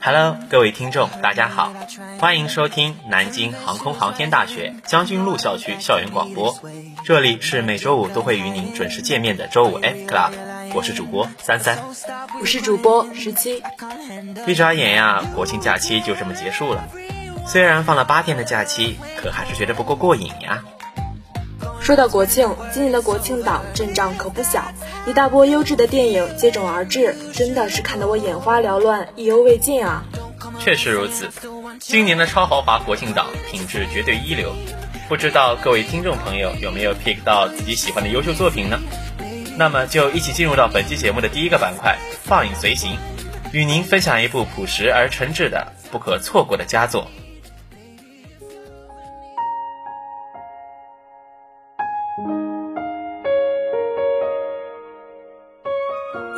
[0.00, 1.72] Hello，各位听众，大家好，
[2.18, 6.58] 欢迎收听南京航空航天大学将军路校区校园广播。
[7.04, 10.32] 这里是每周五都会与您准时见面的周五 F Club，
[10.74, 11.78] 我是主播三三，
[12.40, 13.62] 我是主播十七。
[14.46, 16.88] 一眨眼呀，国庆假期就这么结束了。
[17.48, 20.62] 虽然放了八天的假期，可还是觉得不够过瘾呀。
[21.80, 24.70] 说到国庆，今年的国庆档阵仗可不小，
[25.06, 30.04] 一大波优质的电影接踵而至，真的是看得我眼花缭乱，意犹未尽啊！
[30.58, 31.30] 确实如此，
[31.80, 34.52] 今年的超豪华国庆档品质绝对一流，
[35.08, 38.78] 不知道各位听众朋友有没有 pick 到自己喜欢的优秀作品呢？
[39.56, 42.98] 那么就一起进入到本期节目的第一个板块——放映随行，
[43.52, 47.10] 与您分享一部朴实而诚挚的、不可错过的佳作。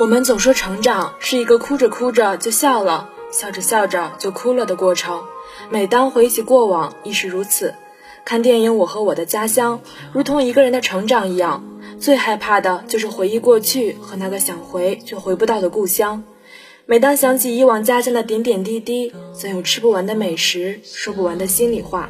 [0.01, 5.25] 我们总说成长是一个哭着哭着就笑了，笑着笑着就哭了的过程。
[5.69, 7.75] 每当回忆起过往，亦是如此。
[8.25, 9.81] 看电影《我和我的家乡》，
[10.15, 11.63] 如同一个人的成长一样。
[11.99, 16.25] 最害怕的就是回忆过去和那个想回却回不到的故乡。
[16.87, 22.09] 每当想起以往家乡的点点滴滴，总有吃不完的美食，说不完的心里话。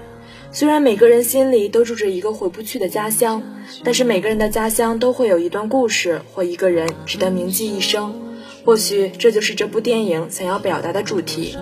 [0.53, 3.43] 虽然每个人心里都住着一个回不去的家乡，
[3.85, 8.21] 但是每个人的家乡都会有一段故事或一个人值得铭记一生。
[8.65, 11.57] 或许这就是这部电影想要表达的主题。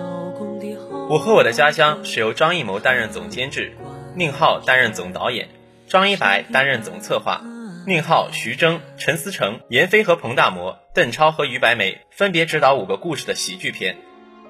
[1.09, 3.73] 我和我的家乡是由张艺谋担任总监制，
[4.15, 5.49] 宁浩担任总导演，
[5.87, 7.41] 张一白担任总策划。
[7.87, 13.97] 宁浩、徐峥、陈思诚、闫飞和彭大魔、邓超和于白眉分别执导五个故事的喜剧片，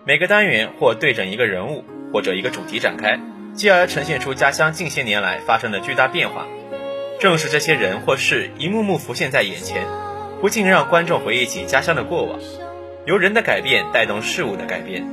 [0.06, 3.20] 每个单元或对准一个人物或者一个主题展开。
[3.56, 6.46] 继而呈现出家乡近些年来发生的巨大变化，
[7.20, 9.86] 正是这些人或事一幕幕浮现在眼前，
[10.40, 12.40] 不禁让观众回忆起家乡的过往。
[13.06, 15.06] 由人的改变带动事物的改变，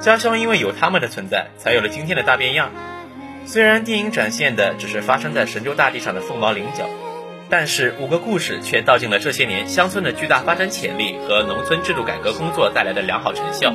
[0.00, 2.70] 家乡因为有他们的存在，才有了今天的大变样。
[3.44, 6.88] 虽然电影展现的只是发生在神州大地上的凤毛麟角，
[7.50, 13.74] 但是五个故事却道尽了这些年乡村的巨大发展潜力和农村制度改革工作带来的良好成效。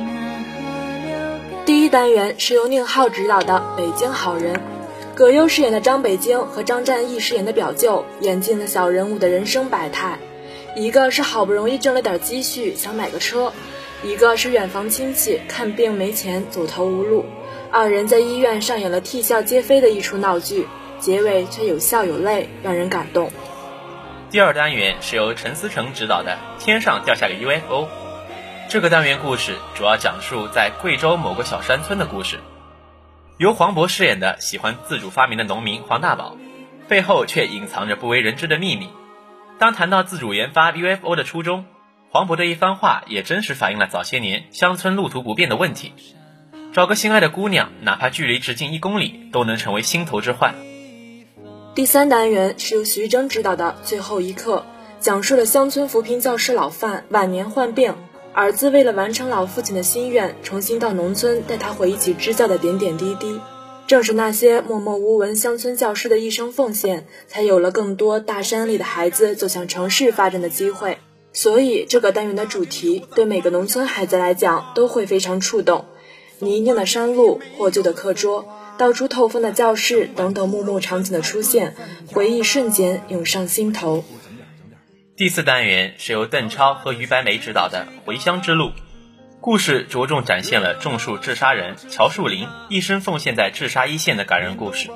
[1.68, 4.54] 第一单元是由宁浩执导的《北京好人》，
[5.14, 10.18] 葛优饰演的张北京和张战义饰演的表舅演尽了小人物的人生百态。
[10.74, 13.52] 一个是好不容易挣了点积蓄想买个车，
[14.02, 17.26] 一个是远房亲戚看病没钱走投无路，
[17.70, 20.66] 二人在医院上演了啼笑皆非的一出闹剧，
[20.98, 23.30] 结尾却有笑有泪，让人感动。
[24.30, 27.84] 第二单元是由陈思诚执导的《天上掉下个 UFO》。
[28.68, 32.38] 这个单元故事主要讲述在贵州某个小山村的故事，
[33.38, 36.36] 由黄渤饰演的喜欢自主发明的农民黄大宝，
[36.86, 38.90] 背后却隐藏着不为人知的秘密。
[39.58, 41.64] 当谈到自主研发 UFO 的初衷，
[42.10, 45.94] 黄渤的一番话也真实反映了早些年乡村路途不便的问题。
[46.74, 50.54] 找个心爱的姑娘，哪怕距离直径一公里，都能成为心头之患。
[51.74, 54.66] 第三单元是由徐峥执导的《最后一刻》，
[55.02, 57.94] 讲述了乡村扶贫教师老范晚年患病。
[58.38, 63.40] 儿子为了完成老父亲的心愿，重新到农村带他回忆起支教的点点滴滴。
[63.88, 70.98] 正是那些默默无闻乡村教师的一生奉献，才有了更多大山里的孩子走向城市发展的机会。
[71.32, 75.86] 所以，这个单元的主题对每个农村孩子来讲都会非常触动。
[76.38, 78.46] 泥泞的山路、破旧的课桌、
[78.78, 81.74] 到处透风的教室等等幕幕场景的出现，
[82.12, 84.04] 回忆瞬间涌上心头。
[85.18, 88.66] 第四单元是由邓超和于白眉执导的《回乡之路》，
[89.40, 94.88] 故事着重展现了种树治沙人乔树林一生奉献在治沙一线的感人故事。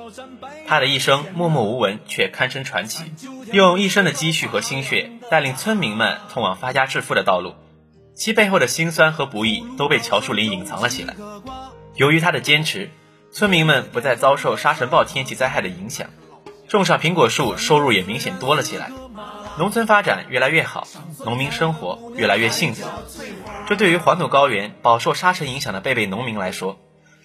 [0.69, 3.03] 他的一生默默无闻，却堪称传奇，
[3.51, 7.57] 用一生的积蓄和心血带领村民们通往发家致富的道路，
[8.15, 11.17] 其背后的辛酸和不易都被乔树林隐藏了起来。
[11.97, 12.91] 由于他的坚持，
[13.33, 16.11] 村民们不再遭受沙尘暴天气灾害的影响，
[16.69, 18.93] 种上苹果树，收入也明显多了起来。
[19.59, 20.87] 农村发展越来越好，
[21.25, 22.87] 农民生活越来越幸福。
[23.69, 26.79] 这对于黄土高原饱受沙尘影响的贝贝农民来说，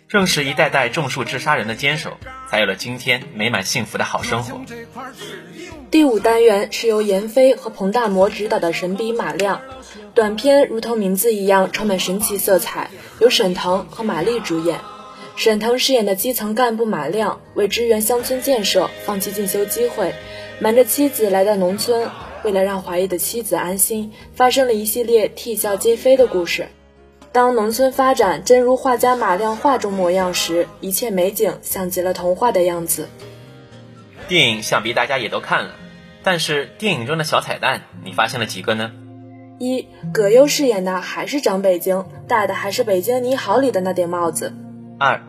[0.10, 2.18] 正是一代代种树治沙人的坚守，
[2.50, 4.60] 才有了今天美满幸福的好生活。
[5.90, 9.58] 第五单元是由闫飞和彭大魔执导的《神笔马亮》，
[10.14, 14.80] 短片如同名字一样充满神奇色彩，由沈腾和马丽主演。
[15.38, 20.14] 沈腾饰演的基层干部马亮，为支援乡村建设，放弃进修机会。
[20.60, 22.10] 瞒着妻子来到农村，
[22.44, 26.68] 为了让怀疑的妻子安心，发生了一系列啼笑皆非的故事。
[27.32, 33.08] 当农村发展真如画家马亮画中模样时，一切美景像极了童话的样子。
[34.28, 35.76] 电影想必大家也都看了，
[36.24, 38.92] 但是电影中的小彩蛋，你发现了几个呢？
[39.60, 44.54] 一，葛优饰演的还是张北京，戴的还是《北京你好》里的那顶帽子。
[44.98, 45.22] 二，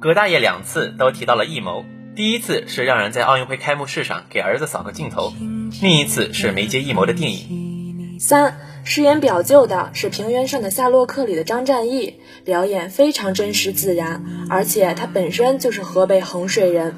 [0.00, 1.84] 葛大爷两次都提到了艺谋，
[2.22, 5.32] 第一次是让人在奥运会开幕式上给儿子扫个镜头，
[5.80, 8.16] 另一次是没接艺谋的电影。
[8.20, 16.94] 三，饰演表舅的是《平原上的夏洛克》里的张战义，表演非常真实自然，而且他本身就是河北衡水人。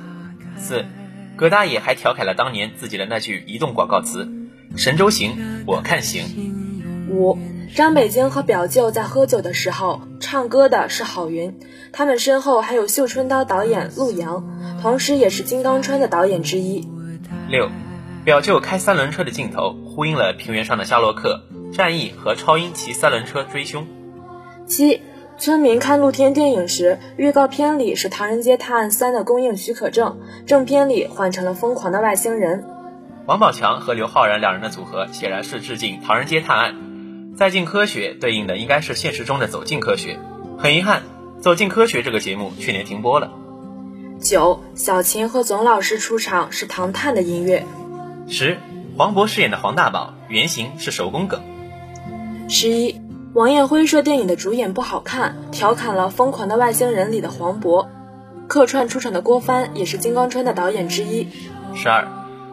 [0.58, 0.84] 四。
[1.36, 4.30] 葛大爷还调侃了当年自己的那句移动广告词
[4.76, 6.63] ：“神州行，我看行。”
[7.16, 7.38] 五，
[7.74, 11.58] 张北京和表舅在喝酒的时候唱歌的是郝云，
[11.92, 14.44] 他们身后还有《绣春刀》导演陆阳，
[14.82, 16.86] 同时也是《金刚川》的导演之一。
[17.48, 17.68] 六，
[18.24, 23.86] 表舅开三轮车的镜头呼应了平原上的夏洛克、战役和超英骑三轮车追凶。
[24.66, 25.00] 七。
[25.36, 32.62] 村民看露天电影时，预告片里是《唐人街探案三》的公映许可证，正片里换成了《疯狂的外星人》。
[33.26, 36.74] 王宝强和刘昊然两人的组合显然是致敬《唐人街探案》，
[37.36, 40.18] 在进科学对应的应该是现实中的走进科学。
[40.58, 41.02] 很遗憾，
[41.40, 43.32] 《走进科学》这个节目去年停播了。
[44.20, 47.66] 九，小琴和总老师出场是《唐探》的音乐。
[48.28, 48.58] 十，
[48.96, 51.42] 黄渤饰演的黄大宝原型是手工梗。
[52.48, 53.00] 十一。
[53.34, 57.88] 王艳辉说电影的主演不好看，调侃了《疯狂的外星人》里的黄渤。
[58.46, 61.26] 客串出场的郭帆也是《金刚川》的导演之一。
[61.74, 62.06] 十二，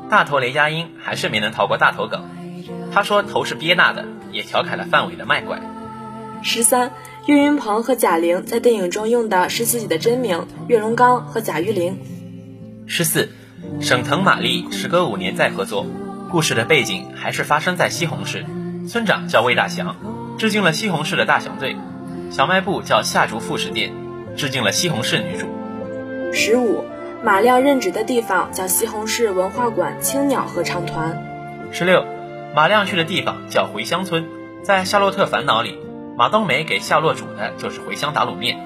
[0.10, 2.24] 大头雷佳音还是没能逃过大头梗。
[2.92, 5.60] 他说头是憋大的，也调侃了范伟的卖拐。
[6.44, 6.92] 十三，
[7.28, 12.00] 岳云鹏和贾玲在电影中用的是自己的真名岳龙刚和贾玉玲。
[12.88, 13.30] 十四，
[13.80, 15.86] 沈腾马丽时隔五年再合作，
[16.30, 18.44] 故事的背景还是发生在西红柿，
[18.88, 19.96] 村长叫魏大祥。
[20.38, 21.76] 致敬了西红柿的大祥队，
[22.32, 23.94] 小卖部叫夏竹副食店，
[24.36, 25.46] 致敬了西红柿女主。
[26.34, 26.84] 十五，
[27.24, 31.16] 马亮任职的地方叫西红柿文化馆青鸟合唱团。
[31.72, 32.04] 十六，
[32.54, 34.26] 马亮去的地方叫回乡村，
[34.62, 35.78] 在《夏洛特烦恼》里，
[36.18, 38.60] 马冬梅给夏洛煮的就是茴香打卤面。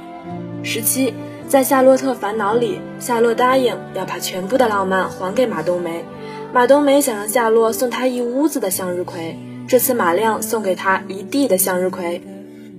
[0.64, 1.14] 十七，
[1.48, 6.04] 在《夏洛特烦恼》里，夏洛答应要把全部的浪漫还给马冬梅，
[6.52, 9.38] 马冬梅想让夏洛送她一屋子的向日葵。
[9.68, 12.24] 这次马亮送给她一地的向日葵。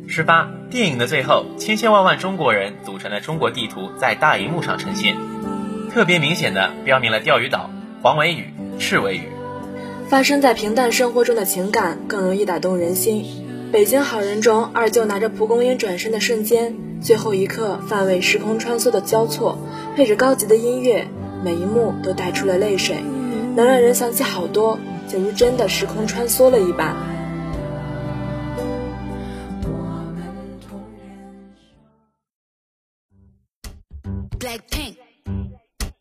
[0.08, 5.16] 十八，电影的最后，千千万万中国人组成的中国地图在大荧幕上呈现，
[5.92, 7.70] 特别明显的标明了钓鱼岛、
[8.02, 9.35] 黄尾屿、赤尾屿。
[10.08, 13.24] 发生在平淡生活中的情感更容易打动人心。
[13.72, 19.58] 北京好人中，二舅拿着蒲公英转身的瞬间，最后一刻范围时空穿梭的交错，
[19.96, 21.08] 配着高级的音乐，
[21.42, 22.98] 每一幕都带出了泪水，
[23.56, 24.78] 能让人想起好多。
[25.08, 26.94] 就如真的时空穿梭了一般。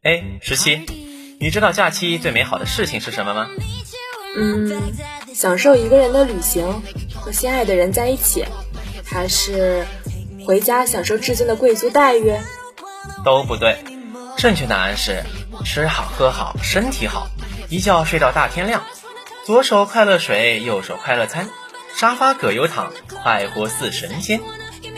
[0.03, 0.85] 哎，十七，
[1.39, 3.47] 你知道假期最美好的事情是什么吗？
[4.37, 4.93] 嗯，
[5.33, 6.81] 享受一个人的旅行，
[7.15, 8.45] 和心爱的人在一起，
[9.05, 9.85] 还是
[10.45, 12.33] 回家享受至尊的贵族待遇？
[13.23, 13.77] 都不对，
[14.37, 15.23] 正确答案是
[15.63, 17.27] 吃好喝好身体好，
[17.69, 18.83] 一觉睡到大天亮。
[19.45, 21.49] 左手快乐水，右手快乐餐，
[21.95, 22.91] 沙发葛优躺，
[23.23, 24.41] 快活似神仙。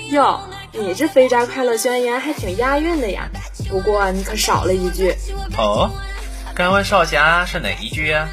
[0.10, 0.40] 哟，
[0.72, 3.30] 你这肥宅快乐宣言还挺押韵的呀，
[3.70, 5.14] 不过你可少了一句。
[5.58, 5.92] 哦，
[6.56, 8.30] 敢问少侠是哪一句呀？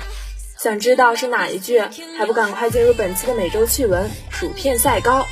[0.64, 1.78] 想知道是哪一句，
[2.18, 5.26] 还不赶快进入本期的每周趣闻——薯片赛高。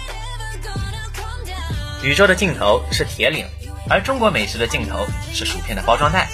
[2.05, 3.47] 宇宙的尽头是铁岭，
[3.89, 6.29] 而中国美食的尽头是薯片的包装袋。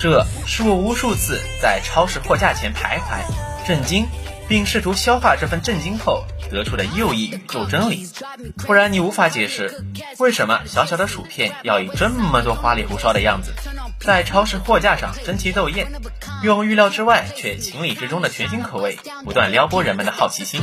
[0.00, 3.22] 这是我无数次在超市货架前徘徊。
[3.64, 4.08] 震惊，
[4.48, 8.08] 并试图消化这份震惊后得出的又一宇宙真理，
[8.66, 9.84] 不然你无法解释
[10.18, 13.52] 为什么小小的薯片要以这么多花里胡哨的样子，
[14.00, 15.88] 在超市货架上争奇斗艳，
[16.42, 20.60] 用预料之外却情理之中的全新口味不断撩拨人们的好奇心。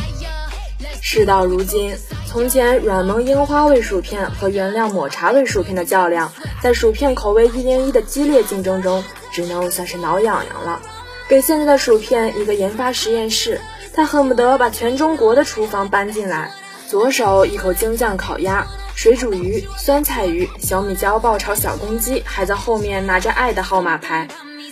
[1.01, 1.95] 事到如今，
[2.27, 10.81] 从前软萌樱花味薯片和原料抹茶味薯片的较量，在薯片口味一零一的激烈竞争中，只能算是挠痒痒了。
[11.27, 13.59] 给现在的薯片一个研发实验室，
[13.93, 16.51] 他恨不得把全中国的厨房搬进来。
[16.88, 24.27] 左手一口京酱烤鸭、水煮鱼、酸菜鱼、小米椒爆炒小公鸡，还在后面拿着爱的号码牌。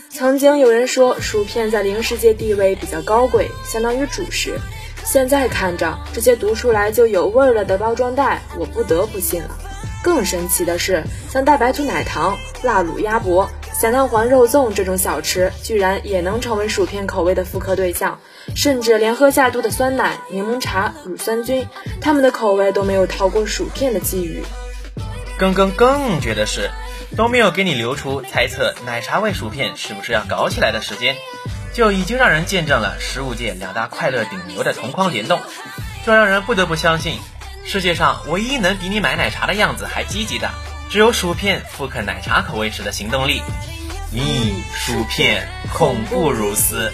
[0.09, 4.59] 曾经有人说薯片在零食界地位比较高贵，相当于主食。
[5.03, 9.49] 现在看着这些读出来就有味儿了的包装袋，我不得不信了。
[10.03, 13.49] 更神奇的是，像大白兔奶糖、辣卤鸭脖。
[13.81, 18.19] 咸蛋黄肉粽这种小吃，居然也能成为薯片口味的复刻对象，
[18.55, 21.67] 甚至连喝下肚的酸奶、柠檬茶、乳酸菌，
[21.99, 24.43] 他们的口味都没有逃过薯片的觊觎。
[25.35, 26.69] 更更更绝的是，
[27.17, 31.15] 都没有给你留出猜测奶茶味薯片是不是要搞起来的时间，
[31.73, 35.39] 就已经让人见证了食物界两大快乐顶流的同框联动，
[36.05, 37.17] 这让人不得不相信，
[37.65, 40.51] 世界上唯一能比你买奶茶的样子还积极的，
[40.91, 43.41] 只有薯片复刻奶茶口味时的行动力。
[44.13, 46.91] 咦，薯片恐怖如斯。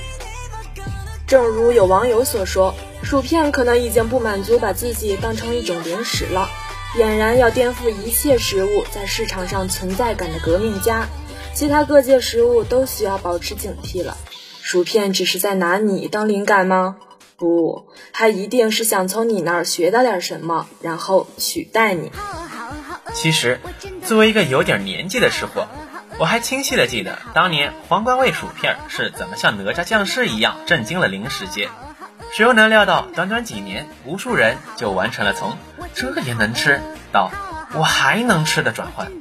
[1.26, 6.48] 正如有网友所说，薯片可能已经不满足把自己当成一种零食了。
[6.96, 11.08] 俨然要颠覆一切食物在市场上存在感的革命家，
[11.56, 14.16] 其他各界食物都需要保持警惕了。
[14.62, 16.98] 薯片只是在拿你当灵感吗？
[17.36, 22.12] 不，他一定是想从你那儿学到点什么，然后取代你。
[23.14, 23.60] 其实，
[24.04, 25.68] 作为一个有点年纪的吃货，
[26.20, 31.70] 我还清晰的记得当年黄瓜味薯片是怎么像哪吒降世一样震惊了零食界。
[32.32, 35.58] 谁又能料到，短短几年，无数人就完成了从
[35.96, 36.82] “这也能吃”
[37.14, 37.32] 到
[37.74, 39.12] “我还能吃”的转换。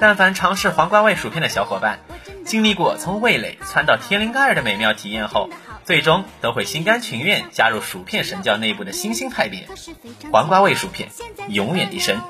[0.00, 1.98] 但凡尝试黄瓜味薯片的小伙伴，
[2.46, 5.50] 经历过从味蕾窜到天灵盖的美妙体验后，
[5.84, 9.68] 最终都会心甘情愿加入薯片神教内部的新兴派别——
[10.32, 11.10] 黄瓜味薯片，
[11.48, 12.20] 永远的神。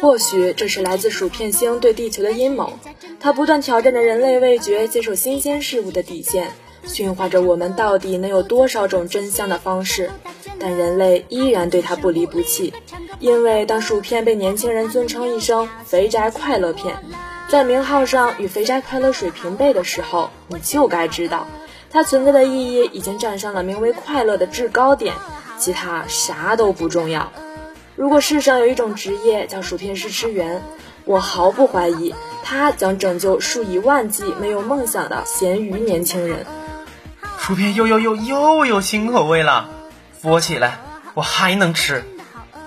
[0.00, 2.78] 或许这是来自薯片星对地球的阴谋，
[3.20, 6.50] 它不断挑战着人类味觉接受新鲜事物的底线。
[6.84, 10.10] 驯化着我们到底能有多少种真香的方式，
[10.58, 12.74] 但人类依然对它不离不弃。
[13.20, 16.96] 因为当薯片被年轻人尊称一声“肥宅快乐片”，
[17.48, 21.46] 在名号上与“肥宅快乐水”平辈的时候，你就该知道，
[21.88, 25.14] 它存在的意义已经站上了名为快乐的制高点，
[25.60, 27.32] 其他啥都不重要。
[28.02, 30.60] 如果世上有一种职业叫薯片试吃员，
[31.04, 36.44] 我毫不怀疑，他将拯救数以万计没有梦想的咸鱼年轻人。
[37.38, 39.70] 薯片又又又又有新口味了，
[40.20, 40.80] 扶我起来，
[41.14, 42.02] 我还能吃。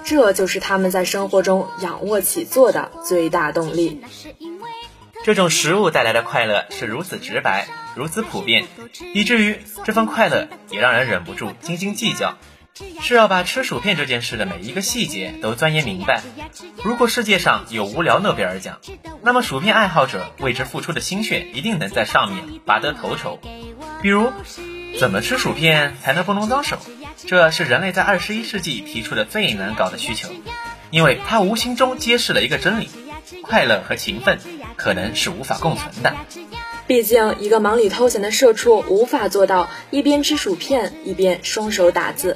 [0.05, 4.05] 这就是他们在生活中仰卧起坐的最大动力。
[5.25, 8.67] 这种食物带来的快乐是如此直白，如此普遍，
[9.13, 12.37] 以至于这份快乐也让人忍不住斤斤计较，
[13.01, 16.21] 是要把吃薯片这件事的每一个细节都钻研明白。
[16.83, 18.79] 如果世界上有无聊诺贝尔奖，
[19.21, 23.39] 那么薯片爱好者为之付出的心血一定能在上面拔得头筹。
[24.01, 24.31] 比如，
[24.99, 26.77] 怎么吃薯片才能不弄脏手？
[27.25, 30.29] 这是人类在二十一世纪提出的最难搞的需求，
[30.91, 32.89] 因为它无形中揭示了一个真理：
[33.41, 34.37] 快乐和勤奋
[34.75, 36.13] 可能是无法共存的。
[36.87, 42.35] 毕竟，一个忙里偷闲的社畜无法做到一边吃薯片一边双手打字；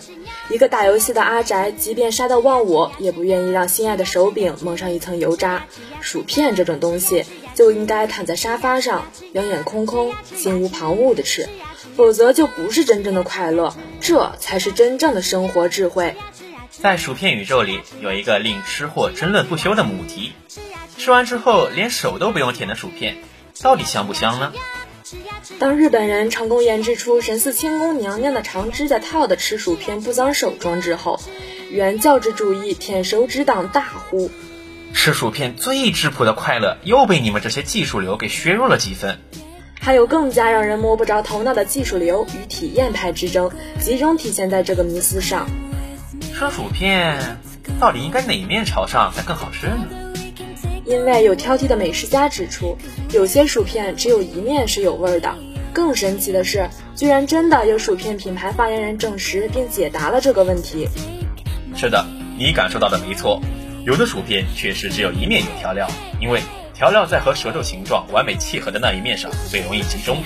[0.49, 5.65] 一个打游戏的阿宅，即便杀到忘我，也不愿意让心爱的手柄蒙上一层油渣。
[6.01, 7.25] 薯片这种东西。
[7.55, 11.49] 就应该躺在沙发上，两眼空空，心无旁骛的吃，
[11.97, 16.15] 否则就不是真正的快乐，这才是真正的生活智慧。
[16.69, 20.31] 在薯片宇宙里，有一个令吃货争论不休的母题：
[20.97, 23.17] 吃完之后连手都不用舔的薯片，
[23.61, 24.53] 到底香不香呢？
[25.59, 31.19] 当日本人成功研制出神似清宫娘娘的长指甲套的吃薯片不脏手装置后，
[31.69, 34.29] 原教旨主义舔手指党大呼。
[34.93, 39.19] 吃薯片最质朴的快乐又被你们这些技术流给削弱了几分，
[39.79, 45.47] 还有更加让人摸不着头脑的技术流与体验派之争，集中体现在这个迷思上。
[46.33, 47.39] 吃薯片
[47.79, 50.08] 到底应该哪面朝上才更好吃呢？
[50.89, 52.75] 因为有挑剔的美食家指出，
[53.13, 55.31] 有些薯片只有一面是有味儿的。
[55.71, 60.89] 更神奇的是，居然真的有薯片品牌发言人证实并解答了这个问题。
[61.75, 62.03] 是的，
[62.39, 63.39] 你感受到的没错。
[63.85, 65.87] 有的薯片确实只有一面有调料，
[66.19, 66.41] 因为
[66.73, 70.17] 调料在和舌头形状完美契合的那一面上最容易集中。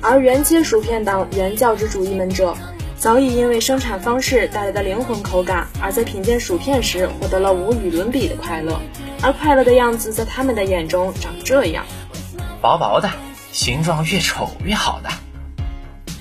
[0.00, 2.56] 而原切薯片党原教旨主义们者，
[3.04, 8.80] 早已因为生产方式带来的灵魂口感，而在品鉴薯片时获得了无与伦比的快乐。
[9.20, 11.84] 而快乐的样子，在他们的眼中长这样：
[12.62, 13.10] 薄薄的，
[13.52, 15.10] 形状越丑越好的。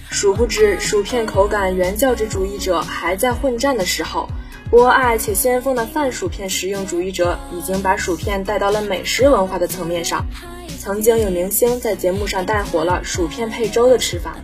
[0.10, 4.28] 殊不知，薯片口感原教旨主义者还在混战的时候。
[4.70, 10.26] 博爱且先锋的泛薯片实用主义者已经把薯片带到了美食文化的层面上。
[10.82, 14.36] 曾经有明星在节目上带火了薯片配粥的吃法，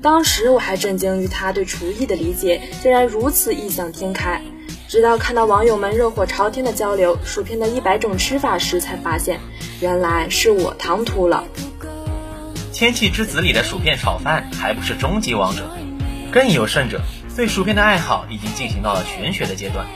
[0.00, 4.40] 当时我还震惊于他对厨艺的理解竟然如此异想天开。
[4.86, 9.38] 直到看到网友们热火朝天的交流薯片的一百种吃法时，才发现
[9.80, 11.44] 原来是我唐突了。
[12.72, 15.68] 天气之子里的薯片炒饭还不是终极王者，
[16.32, 17.00] 更有甚者。
[17.36, 19.86] 对薯片的爱好已经进行到了玄学的阶段，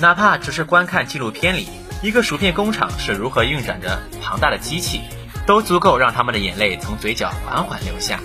[0.00, 1.68] 哪怕只是观看纪录片里
[2.02, 5.02] 一个薯片工厂是如何运转着庞大的机器，
[5.46, 8.18] 都足够让他们的眼泪从嘴角缓缓流下。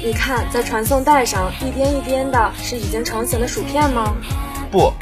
[0.00, 4.14] 你看，在传送带上一颠一颠的，是已经成型的薯片吗？
[4.70, 4.92] 不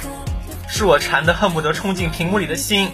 [0.68, 2.90] 是，我馋得恨不得冲进屏幕里的心。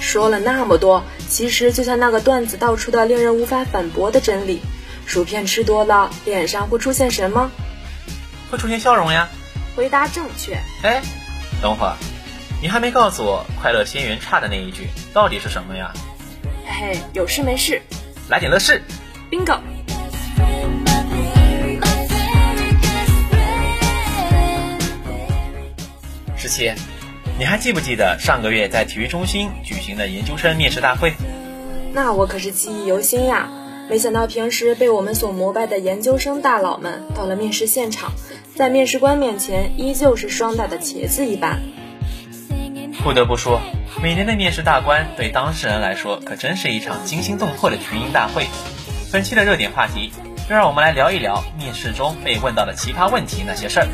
[0.00, 4.60] 说了那么多，其实就像那个段子道出的令人无法反驳的真理：
[5.06, 7.50] 薯片吃多了，脸上会出现什么？
[8.50, 9.28] 会出现笑容呀。
[9.76, 10.58] 回答正确。
[10.82, 11.00] 哎，
[11.62, 11.96] 等会儿，
[12.60, 15.92] 你还没告诉我“快乐仙缘差”的那一句到底是什么呀？
[16.66, 17.80] 嘿嘿，有事没事，
[18.28, 18.82] 来点乐事。
[19.30, 19.58] bingo。
[26.46, 26.72] 十七，
[27.40, 31.12] 你还记不记得上个月在体育中心举行的研究生面试大会？
[31.92, 33.48] 那我可是记忆犹新呀！
[33.90, 38.12] 没想到平时被我们所膜拜的研究生大佬们，到了面试现场，
[38.54, 41.60] 在面试官面前依旧是双大的茄子一般。
[43.02, 43.60] 不得不说，
[44.00, 48.46] 每年的面试大关对当事人来说，可真是一场惊心动魄的群英大会。
[49.12, 50.12] 本期的热点话题，
[50.48, 53.88] 就让我们来聊一聊面试中被问到的奇葩问题那些事儿。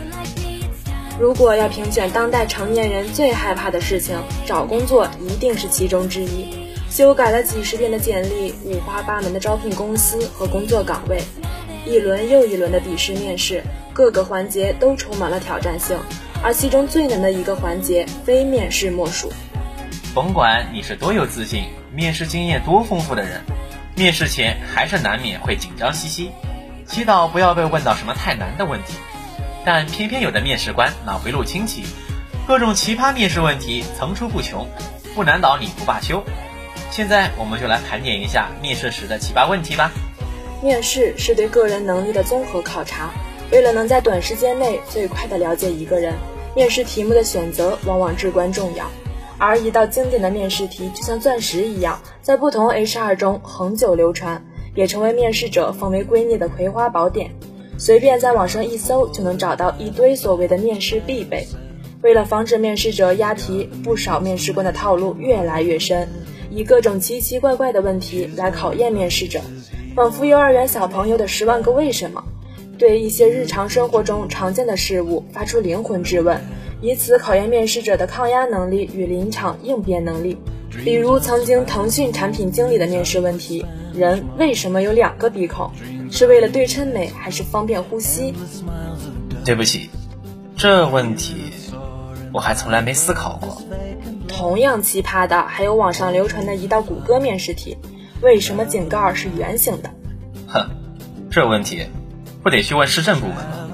[1.22, 6.48] 如果要评选当代成年人最害怕的事情，找工作一定是其中之一。
[6.90, 11.22] 修改了几十遍的简历，五花八门的招聘公司和工作岗位，
[11.86, 13.62] 一轮又一轮的笔试面试，
[13.92, 15.96] 各个环节都充满了挑战性。
[16.42, 19.32] 而其中最难的一个环节，非面试莫属。
[20.12, 23.40] 甭管你是多有自信、面试经验多丰富的人，
[23.94, 26.32] 面试前还是难免会紧张兮兮，
[26.84, 28.94] 祈祷不要被问到什么太难的问题。
[29.64, 31.84] 但偏偏有的面试官脑回路清奇，
[32.46, 34.66] 各种奇葩面试问题层出不穷，
[35.14, 36.22] 不难倒你不罢休。
[36.90, 39.90] 现在我们就来盘点一下面试时的奇葩问题吧。
[40.62, 43.10] 面试是对个人能力的综合考察，
[43.50, 46.14] 为了能在短时间内最快的了解一个人，
[46.54, 48.90] 面试题目的选择往往至关重要。
[49.38, 57.32] 而一道经典的面试题，就像钻石一样，在不同 HR 中恒久流传，也成为面试者奉为圭臬的葵花宝典。
[57.78, 61.46] 随便在网上一搜，就能找到一堆所谓的面试必备。
[62.02, 66.08] 为了防止面试者押题，不少面试官的套路越来越深，
[66.50, 69.40] 以各种奇奇怪怪的问题来考验面试者，
[69.94, 72.22] 仿佛幼儿园小朋友的十万个为什么，
[72.76, 76.40] 对一些日常生活中常见的事物发出灵魂质问，
[76.80, 80.36] 以此考验面试者的抗压能力与临场应变能力。
[80.84, 85.70] 比如曾经腾讯产品经理的面试问题：人为什么有两个鼻孔？
[86.10, 88.34] 是为了对称美，还是方便呼吸？
[89.44, 89.90] 对不起，
[90.56, 91.52] 这问题
[92.32, 93.62] 我还从来没思考过。
[94.28, 97.76] 同样奇葩的还有网上流传的一道谷歌面试题：
[98.20, 99.90] 为什么井盖是圆形的？
[100.48, 100.70] 哼，
[101.30, 101.86] 这问题
[102.42, 103.68] 不得去问市政部门吗？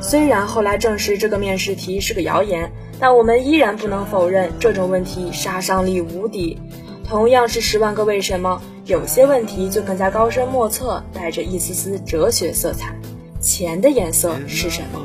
[0.00, 6.58] 虽然后来证实这个面试题是个谣言，但我们依然不能否认这种问题杀伤力无敌。
[7.06, 12.94] 同样是十万个为什么，有些问题就更加高深莫测，带着一丝丝哲学色彩。
[13.40, 15.00] 钱的颜色是什么？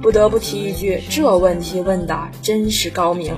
[0.00, 3.34] 不得不提一句，这问题问的真是高明，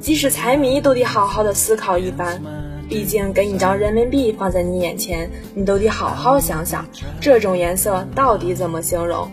[0.00, 2.40] 即使财迷都得好好的思考一番。
[2.88, 6.86] 毕竟给你张人民币放在你眼前，你都得好好想想，
[7.20, 9.30] 这种颜色到底怎么形容？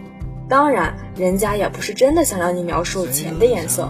[0.52, 3.90] 当然，人家也不是真的想让你描述钱的颜色。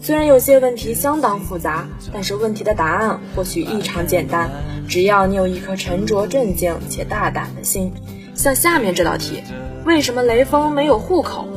[0.00, 4.48] 虽然有些问题相当复杂，但是问题的答案或许异常简单。
[4.86, 7.92] 只要你有一颗沉着、镇静且大胆的心，
[8.36, 9.42] 像下面这道题：
[9.84, 11.48] 为什么雷锋没有户口？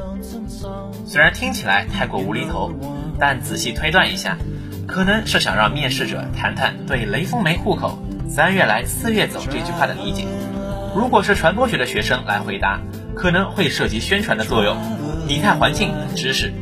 [1.06, 2.72] 虽然听起来太过无厘头，
[3.20, 4.36] 但仔细推断一下，
[4.88, 10.26] 可能是想让面试者谈谈对“雷锋没户口，三月来四月走”这句话的理解。
[10.96, 12.82] 如果是传播学的学生来回答，
[13.16, 14.78] 可能会涉及宣传的作用、
[15.28, 16.54] 拟态环境等知识。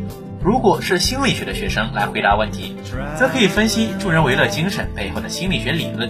[0.43, 2.77] 如果是心理学的学生来回答问题，
[3.17, 6.09] 则可以分析助人为乐精神背后的心理学理论；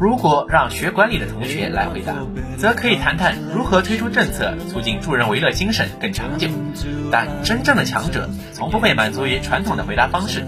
[0.00, 2.14] 如果让学管理的同学来回答，
[2.56, 6.48] 则可以谈谈如何推出政策促进助人为乐精神更长久。
[7.12, 10.46] 但真正的强者从不会满足于传统的回答方式，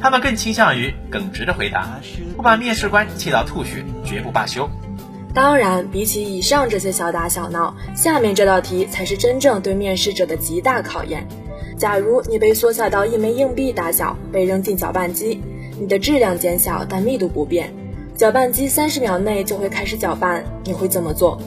[0.00, 1.88] 他们更倾向于耿直的回答，
[2.36, 4.70] 不把面试官气到吐血，绝不罢休。
[5.34, 11.26] 当然，比起以上这些小打小闹，下面这道题才是真正对面试者的极大考验。
[11.78, 15.40] 假如你被缩小到一枚硬币大小，被扔进搅拌机，
[15.80, 17.72] 你的质量减小，但密度不变。
[18.14, 21.40] 搅拌机三十秒内就会开始搅拌，你会怎么做？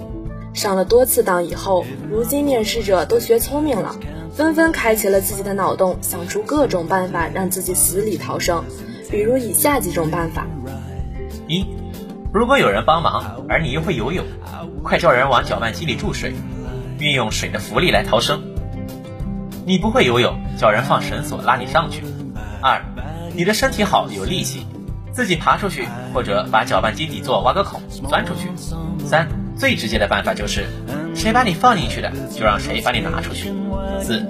[0.53, 3.95] 上了多次当以后，如今面试者都学聪明了，
[4.33, 8.63] 纷纷开启了自己的脑洞，想出各种办法让自己死里逃生。
[9.11, 10.47] 比如以下几种办法：
[12.35, 14.25] 如果有人帮忙，而你又会游泳，
[14.83, 16.33] 快叫人往搅拌机里注水，
[16.99, 18.43] 运用水的浮力来逃生。
[19.65, 22.03] 你不会游泳，叫人放绳索拉你上去。
[22.61, 22.83] 二，
[23.33, 24.67] 你的身体好有力气，
[25.13, 28.51] 自己爬出去，或者把搅拌机底座挖个孔钻出去。
[29.05, 30.65] 三，最直接的办法就是，
[31.15, 33.53] 谁把你放进去的，就让谁把你拿出去。
[34.01, 34.27] 四，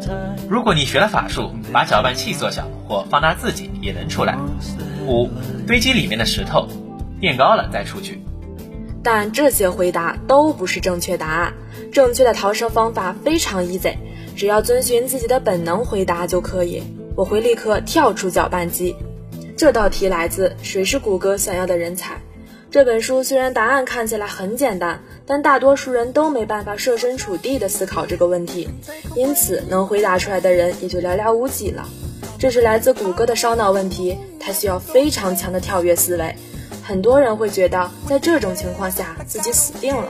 [0.48, 4.38] 如果你学了法术，把搅拌器缩小或放大自己也能出来。
[5.08, 5.28] 五，
[5.65, 6.68] 堆积里面的石头，
[7.25, 8.21] 变高了再出去。
[9.01, 11.53] 但这些回答都不是正确答案。
[11.91, 13.95] 正确的逃生方法非常 easy，
[14.35, 16.83] 只要遵循自己的本能回答就可以。
[17.15, 18.95] 我会立刻跳出搅拌机。
[19.57, 22.13] 这道题来自《谁是谷歌想要的人才》
[22.69, 23.23] 这本书。
[23.23, 28.69] 虽然答案看起来很简单，但大多数人都没办法设身处地的思考这个问题，
[29.15, 31.89] 因此能回答出来的人也就寥寥无几了。
[32.38, 36.35] 这是来自谷歌的烧脑问题，它需要非常强的跳跃思维。
[36.88, 40.08] 很多人会觉得，在这种情况下自己死定了。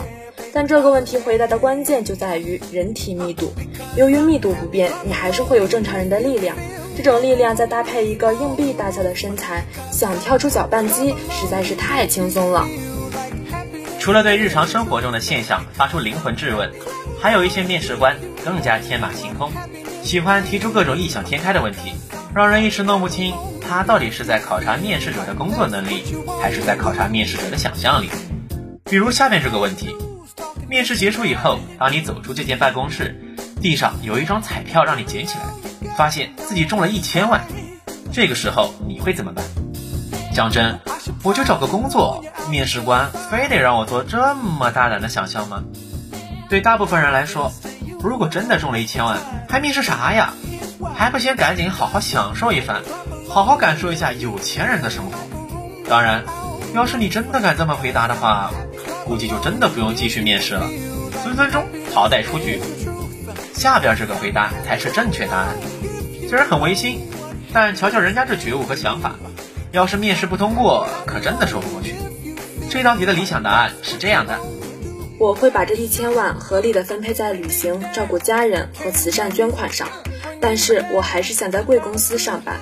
[0.54, 3.54] 但这个问题回答的关键就在于人体密度。
[3.96, 6.58] 由于密度不变，你还是会有正常人的力量。
[6.98, 12.66] 这种力量再搭配一个硬币大小的身材，想跳出搅拌机实在是太轻松了。
[14.00, 16.70] 除了对日常生活中的现象发出灵魂质问，
[17.22, 19.50] 还有一些面试官更加天马行空，
[20.04, 21.94] 喜欢提出各种异想天开的问题，
[22.36, 26.04] 让人一时弄不清他到底是在考察面试者的工作能力，
[26.42, 28.10] 还是在考察面试者的想象力。
[28.84, 29.96] 比如下面这个问题。
[30.68, 35.46] 面试结束以后，当你走出这间办公室，地上有一张彩票让你捡起来，
[35.96, 37.46] 发现自己中了一千万。
[38.12, 39.46] 这个时候你会怎么办？
[40.34, 40.78] 讲真，
[41.24, 45.64] 我就找个工作，面试官非得让我做这么大胆的想象吗？
[46.50, 47.54] 对大部分人来说，
[48.04, 50.34] 如果真的中了一千万，还面试啥呀？
[50.94, 52.84] 还不先赶紧好好享受一番，
[53.30, 55.18] 好好感受一下有钱人的生活。
[55.90, 56.24] 当然，
[56.74, 58.52] 要是你真的敢这么回答的话。
[59.06, 60.68] 估计就真的不用继续面试了，
[61.24, 62.60] 分分钟淘汰出局。
[63.54, 65.56] 下边这个回答才是正确答案，
[66.28, 67.08] 虽然很违心，
[67.54, 69.14] 但瞧瞧人家这觉悟和想法，
[69.72, 71.94] 要是面试不通过，可真的说不过去。
[72.72, 74.40] 这道题的理想答案是这样的：
[75.18, 79.88] 我会把这一千万合理的分配在旅行、照顾家人和慈善捐款上，
[80.42, 82.60] 但是我还是想在贵公司上班，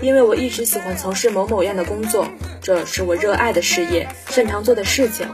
[0.00, 2.28] 因为我一直喜欢从事某某样的工作，
[2.62, 5.28] 这是我热爱的事业，擅长做的事情。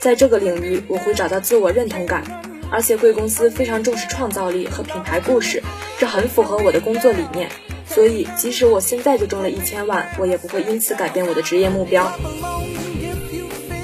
[0.00, 2.22] 在这个领域，我会找到自我认同感，
[2.70, 5.62] 而且贵公司非常重视创造力和品牌故事，
[5.98, 7.50] 这很符合我的工作理念。
[7.86, 12.12] 所以，即使我现在就中了一千万，我也不会因此改变我的职业目标。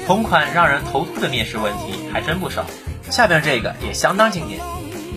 [0.05, 2.65] 同款让人头秃的面试问题还真不少，
[3.09, 4.59] 下边这个也相当经典：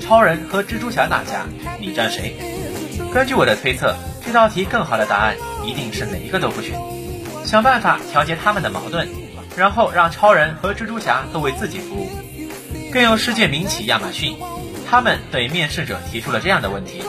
[0.00, 1.44] 超人和蜘蛛侠打架，
[1.78, 2.34] 你站谁？
[3.12, 6.78] 根据我的推测，这道题更好的答案一定是哪一个都不选，
[7.44, 9.08] 想办法调节他们的矛盾。
[9.56, 12.08] 然后让超人和蜘蛛侠都为自己服务。
[12.92, 14.36] 更有世界名企亚马逊，
[14.88, 17.02] 他们对面试者提出了这样的问题：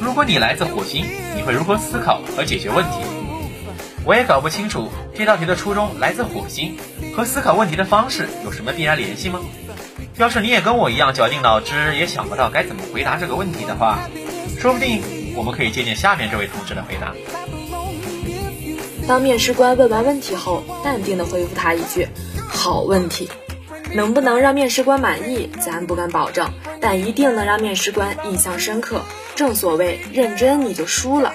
[0.00, 2.98] 如果你来自火星，你会如何思考和解决问题？
[4.04, 6.76] 我也搞不清楚这道题的初衷来自火星
[7.14, 9.40] 和思考问题的方式有什么必然联系吗？
[10.16, 14.08] 要是你也跟我一样绞尽脑汁也想不到该怎么回答这个问题的话，
[14.58, 15.02] 说不定
[15.34, 17.14] 我们可以借鉴下面这位同志的回答。
[19.08, 22.08] 当面试官问完问题后，淡定地回复他一句
[22.48, 23.30] ：“好问题。”
[23.94, 26.50] 能不能让面试官满意，咱不敢保证，
[26.80, 29.02] 但一定能让面试官印象深刻。
[29.36, 31.32] 正所谓，认真你就输了。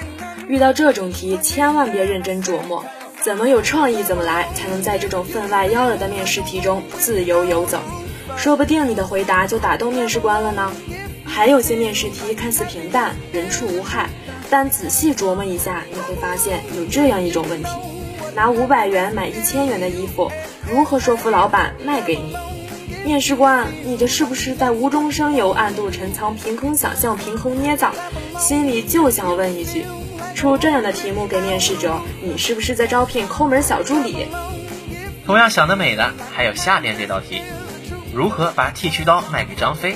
[0.47, 2.85] 遇到这种题，千万别认真琢磨，
[3.23, 7.79] 怎么有创意怎么来，才能在这种分外妖娆的面试题中自由游走。
[8.35, 10.71] 说不定你的回答就打动面试官了呢。
[11.23, 14.09] 还有些面试题看似平淡，人畜无害。
[14.49, 17.69] 但仔细琢磨一下，你会发现有这样一种问题：
[18.35, 20.31] 拿五百元买一千元的衣服，
[20.67, 22.35] 如何说服老板卖给你？
[23.05, 27.93] 面试官，你这是不是在无中生有、暗度陈仓、凭空想象、凭空捏造？
[28.37, 29.85] 心里就想问一句：
[30.33, 34.27] 出这样的题目给面试者，你是不是在招聘抠门小助理？
[35.25, 37.41] 同样想得美的还有下面这道题：
[38.13, 39.95] 如何把剃须刀卖给张飞？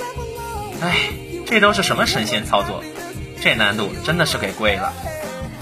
[0.82, 1.10] 哎，
[1.46, 2.84] 这都是什么神仙操作？
[3.42, 4.94] 这难度真的是给贵了。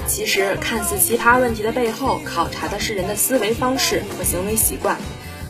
[0.06, 4.98] 其实看似奇葩问题的背后，考察的是人的思维方式和行为习惯。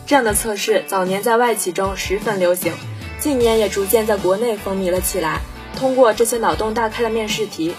[0.06, 2.72] 这样的测试早年在外企中十分流行，
[3.18, 5.40] 近年也逐渐在国内风靡了起来。
[5.76, 7.74] 通过这些脑洞大开的面试题，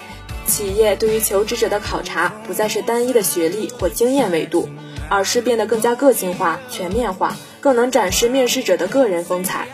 [0.45, 4.69] 企业对于求职者的考察不再是单一的学历或经验维度，
[5.09, 9.67] 而是变得更加个性化、全面化，更能展示面试者的个人风采。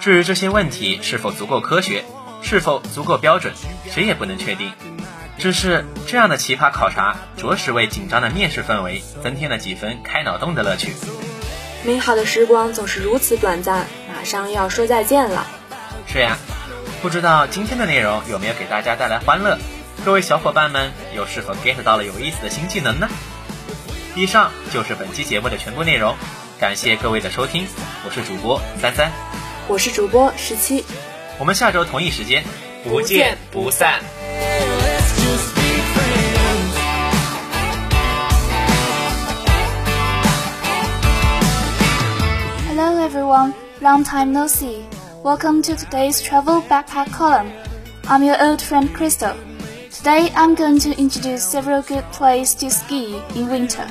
[0.00, 2.04] 至于这些问题是否足够科学？
[2.42, 3.54] 是否足够标准，
[3.90, 4.70] 谁也不能确定。
[5.36, 10.92] 只是这样的奇葩考察，着实为紧张的面试氛围增添了几分开脑洞的乐趣。
[11.84, 15.46] 美好的时光总是如此短暂，马上又要说再见了。
[16.06, 16.36] 是呀，
[17.02, 19.56] 不知道今天的内容有没有给大家带来欢乐？
[20.04, 23.08] 各位小伙伴们又是否 get 到了有意思的新技能呢？
[24.16, 26.16] 以上就是本期节目的全部内容
[26.58, 27.66] 感谢各位的收听
[28.04, 29.12] 我是主播三三。
[29.68, 30.84] 我是主播十七。
[31.38, 32.42] 我们下周同一时间
[32.82, 34.00] 不见不散。
[42.68, 43.52] Hello everyone.
[43.80, 44.95] Long time no see.
[45.26, 47.50] Welcome to today's travel backpack column.
[48.04, 49.36] I'm your old friend Crystal.
[49.90, 53.88] Today I'm going to introduce several good places to ski in winter.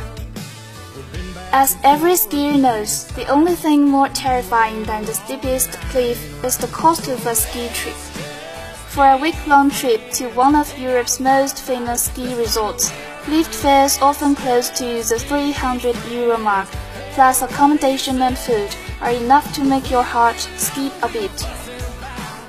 [1.52, 6.68] As every skier knows, the only thing more terrifying than the steepest cliff is the
[6.68, 7.96] cost of a ski trip.
[8.88, 12.94] For a week-long trip to one of Europe's most famous ski resorts,
[13.28, 16.70] lift fares often close to the 300 euro mark,
[17.12, 21.32] plus accommodation and food are enough to make your heart skip a bit.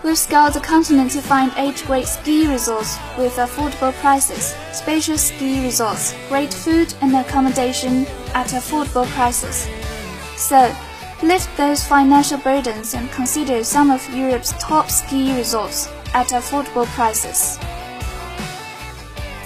[0.03, 5.65] We've scoured the continent to find eight great ski resorts with affordable prices, spacious ski
[5.65, 9.69] resorts, great food and accommodation at affordable prices.
[10.37, 10.73] So,
[11.23, 17.59] lift those financial burdens and consider some of Europe's top ski resorts at affordable prices.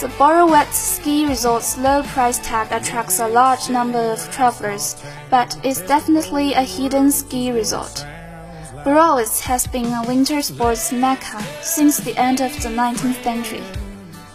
[0.00, 4.96] The Borowet Ski Resort's low price tag attracts a large number of travelers,
[5.28, 8.06] but is definitely a hidden ski resort.
[8.82, 13.62] Borowitz has been a winter sports mecca since the end of the 19th century.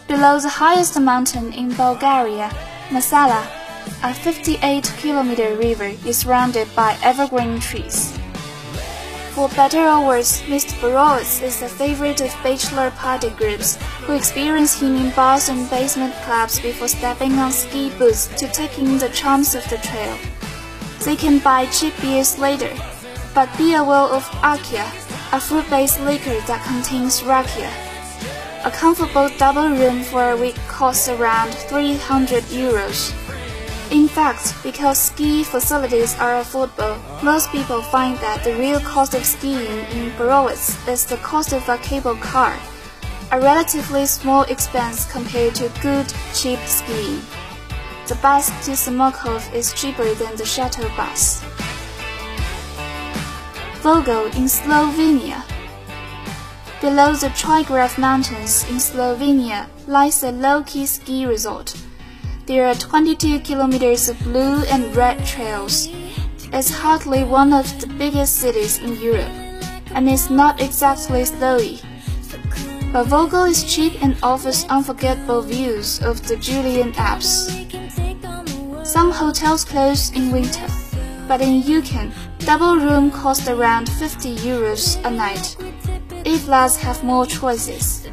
[0.07, 2.51] Below the highest mountain in Bulgaria,
[2.89, 3.43] Masala,
[4.03, 8.15] a 58-kilometer river is surrounded by evergreen trees.
[9.35, 10.71] For better or worse, Mr.
[10.79, 13.75] Borowitz is the favorite of bachelor party groups
[14.07, 18.79] who experience him in bars and basement clubs before stepping on ski boots to take
[18.79, 20.17] in the charms of the trail.
[21.03, 22.71] They can buy cheap beers later,
[23.33, 24.87] but be aware of Akia,
[25.33, 27.69] a fruit-based liquor that contains rakia.
[28.63, 33.11] A comfortable double room for a week costs around 300 euros.
[33.91, 39.23] In fact, because ski facilities are affordable, most people find that the real cost of
[39.23, 42.57] skiing in Borowitz is the cost of a cable car,
[43.31, 47.21] a relatively small expense compared to good, cheap skiing.
[48.07, 51.43] The bus to Samokov is cheaper than the shuttle bus.
[53.81, 55.43] Vogel in Slovenia.
[56.81, 61.75] Below the Triglav Mountains in Slovenia lies a low-key ski resort.
[62.45, 65.89] There are 22 kilometers of blue and red trails.
[66.53, 69.33] It's hardly one of the biggest cities in Europe,
[69.95, 71.79] and it's not exactly snowy.
[72.93, 77.49] But Vogel is cheap and offers unforgettable views of the Julian Alps.
[78.83, 80.67] Some hotels close in winter,
[81.27, 82.13] but in Yukon,
[82.45, 85.57] double room costs around 50 euros a night.
[86.25, 88.07] E-flats have more choices.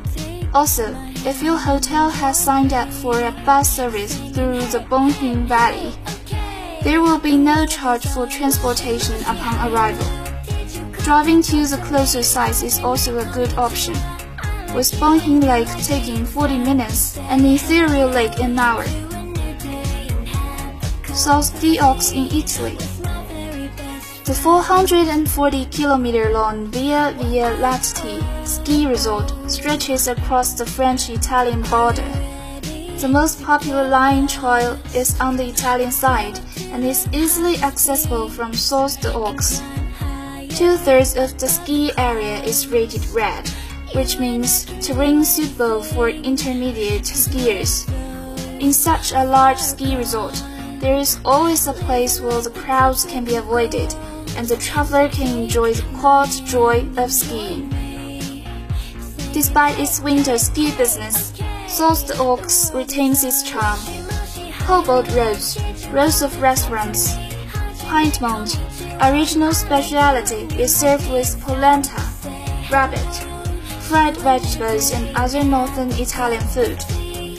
[0.55, 5.93] Also, if your hotel has signed up for a bus service through the Bonhin Valley,
[6.83, 10.05] there will be no charge for transportation upon arrival.
[11.05, 13.95] Driving to the closer sites is also a good option,
[14.75, 18.85] with Bonhin Lake taking 40 minutes and Ethereal Lake an hour.
[21.15, 22.79] South Diox in Italy.
[24.25, 32.07] The 440 kilometer long Via Via Lati ski resort stretches across the French-Italian border.
[33.01, 36.39] The most popular line trail is on the Italian side
[36.71, 39.35] and is easily accessible from Source d'Aux.
[40.51, 43.49] Two-thirds of the ski area is rated red,
[43.93, 47.91] which means terrain suitable for intermediate skiers.
[48.61, 50.41] In such a large ski resort,
[50.79, 53.93] there is always a place where the crowds can be avoided
[54.37, 57.69] and the traveler can enjoy the quiet joy of skiing.
[59.33, 61.33] Despite its winter ski business,
[61.67, 62.39] Source d'Aux
[62.75, 63.79] retains its charm.
[64.61, 65.59] Cobalt roads,
[65.91, 67.15] rows of restaurants.
[67.89, 68.61] Piedmont,
[69.01, 72.03] a regional specialty, is served with polenta,
[72.71, 73.15] rabbit,
[73.89, 76.79] fried vegetables, and other northern Italian food.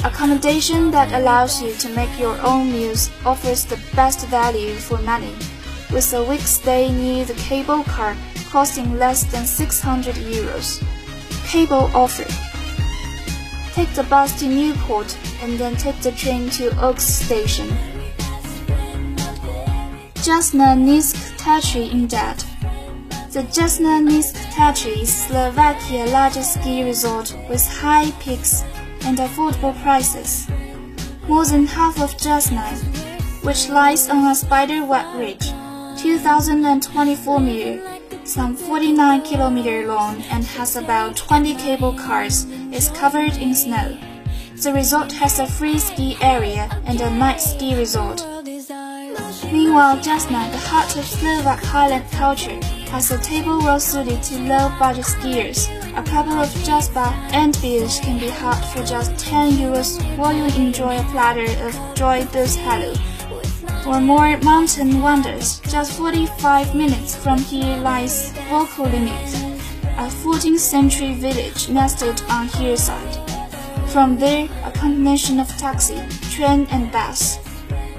[0.03, 5.33] Accommodation that allows you to make your own meals offers the best value for money
[5.93, 8.17] with a week stay near the cable car
[8.49, 10.83] costing less than 600 euros.
[11.47, 12.25] Cable offer.
[13.73, 17.67] Take the bus to Newport and then take the train to Oaks Station.
[20.25, 22.37] Jasna Nisk Tatry in Dad.
[23.31, 28.63] The Jasna Nisk Tatry is Slovakia's largest ski resort with high peaks
[29.05, 30.47] and affordable prices.
[31.27, 32.67] More than half of Jasna,
[33.43, 35.51] which lies on a spider web ridge,
[36.03, 37.81] 2024 meter,
[38.25, 43.97] some 49 kilometer long and has about 20 cable cars, is covered in snow.
[44.61, 48.21] The resort has a free ski area and a night ski resort.
[49.49, 52.59] Meanwhile, Jasna, the heart of Slovak Highland culture,
[52.91, 55.71] has a table well suited to low-budget skiers.
[55.97, 60.43] A couple of jaspa and beers can be had for just 10 euros while you
[60.61, 62.93] enjoy a platter of Joy Boost Hello.
[63.83, 69.33] For more mountain wonders, just 45 minutes from here lies Volkolimit,
[69.97, 73.17] a 14th century village nestled on hillside.
[73.89, 75.99] From there, a combination of taxi,
[76.31, 77.39] train and bus.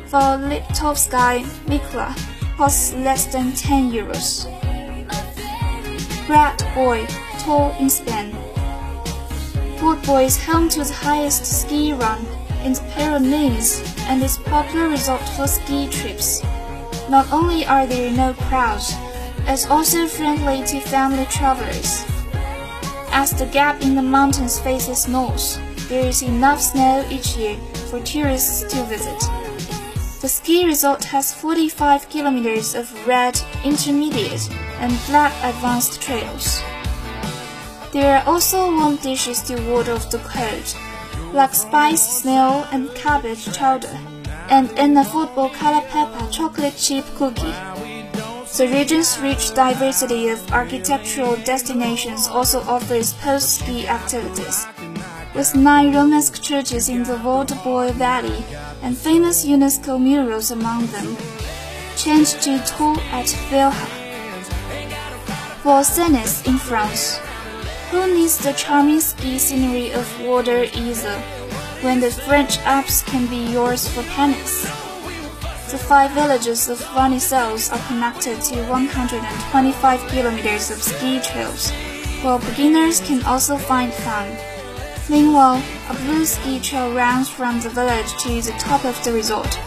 [0.07, 2.17] For Litovskaya Mikla
[2.57, 4.49] costs less than 10 euros.
[6.27, 7.07] Brad Boy,
[7.41, 8.33] tall in span.
[10.07, 12.25] Boy is home to the highest ski run
[12.65, 16.43] in the Pyrenees and is popular resort for ski trips.
[17.09, 18.95] Not only are there no crowds,
[19.47, 22.05] it's also friendly to family travelers.
[23.11, 27.57] As the gap in the mountains faces north, there is enough snow each year
[27.91, 29.21] for tourists to visit.
[30.23, 34.51] The ski resort has 45 kilometers of red intermediate
[34.81, 36.63] and black advanced trails.
[37.93, 40.75] There are also warm dishes to ward off the cold,
[41.35, 43.99] like spiced snail and cabbage chowder,
[44.49, 47.55] and an affordable color pepper chocolate chip cookie.
[48.57, 54.65] The region's rich diversity of architectural destinations also offers post-ski activities,
[55.35, 58.45] with nine Romanesque churches in the Valdeboy Valley
[58.83, 61.17] and famous UNESCO murals among them.
[61.97, 63.87] Change to tour at Velha.
[65.63, 67.19] For Senes in France,
[67.91, 71.19] who needs the charming ski scenery of water either,
[71.83, 74.63] when the French Alps can be yours for pennies?
[75.71, 81.71] The five villages of Varnicelles are connected to 125 kilometers of ski trails,
[82.23, 84.37] while beginners can also find fun.
[85.11, 89.59] Meanwhile, a blue ski trail runs from the village to the top of the resort,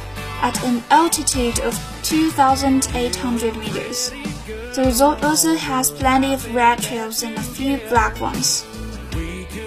[0.41, 1.75] at an altitude of
[2.07, 4.11] 2,800 meters.
[4.73, 8.65] The resort also has plenty of red trails and a few black ones.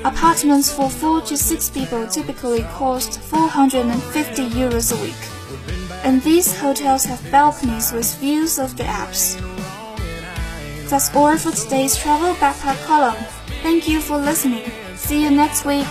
[0.04, 5.22] Apartments for 4 to 6 people typically cost 450 euros a week,
[6.02, 9.36] and these hotels have balconies with views of the Alps.
[10.88, 13.22] That's all for today's travel backpack column.
[13.62, 14.70] Thank you for listening.
[14.96, 15.86] See you next week.